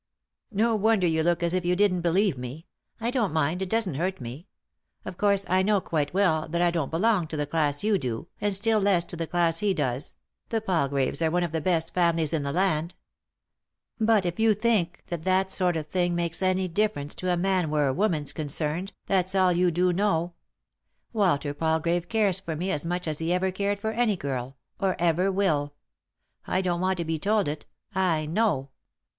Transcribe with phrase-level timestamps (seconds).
[0.51, 2.65] "No wonder you look as if you didn't believe me;
[2.99, 4.47] I don't mind, it doesn't hurt me.
[5.05, 8.27] Of course I know quite well that I don't belong to the class you do,
[8.41, 10.15] and still less to the class he does—
[10.49, 12.95] the Palgraves are one of the best families in the land.
[13.99, 17.69] But if you think that that sort of thing makes any difference to a man
[17.69, 19.53] where a 99 3i 9 iii^d by Google THE INTERRUPTED KISS woman's concerned that's all
[19.53, 20.33] you do know.
[21.13, 24.95] Walter Palgrave cares for me as much as he ever cared for any girl, or
[24.97, 25.75] ever will;
[26.47, 28.69] I don't want to be told it; I know.